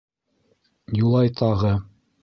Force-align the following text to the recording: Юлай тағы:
Юлай 1.03 1.33
тағы: 1.43 1.79